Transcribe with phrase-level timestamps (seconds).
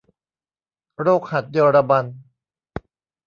[1.01, 2.05] โรคหัดเยอรมัน